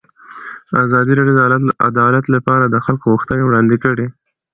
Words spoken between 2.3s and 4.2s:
لپاره د خلکو غوښتنې وړاندې کړي.